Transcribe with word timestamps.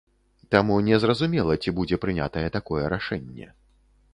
Таму 0.53 0.77
не 0.87 0.95
зразумела, 1.03 1.57
ці 1.65 1.73
будзе 1.81 1.99
прынятае 2.07 2.45
такое 2.57 2.83
рашэнне. 2.95 3.47